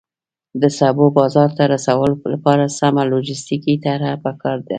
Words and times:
د 0.61 0.63
سبو 0.79 1.05
بازار 1.19 1.49
ته 1.57 1.63
رسولو 1.73 2.15
لپاره 2.33 2.63
سمه 2.79 3.03
لوجستیکي 3.11 3.73
طرحه 3.85 4.13
پکار 4.25 4.57
ده. 4.65 4.69